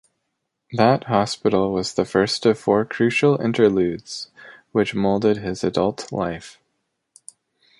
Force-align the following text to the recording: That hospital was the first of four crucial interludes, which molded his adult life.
That 0.73 1.03
hospital 1.03 1.71
was 1.71 1.93
the 1.93 2.05
first 2.05 2.47
of 2.47 2.57
four 2.57 2.85
crucial 2.85 3.39
interludes, 3.39 4.31
which 4.71 4.95
molded 4.95 5.37
his 5.37 5.63
adult 5.63 6.11
life. 6.11 6.57